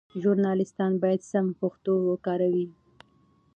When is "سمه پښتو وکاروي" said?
1.31-2.67